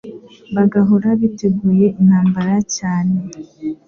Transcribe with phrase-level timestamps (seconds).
[0.55, 3.15] bagahora biteguye intambara cyane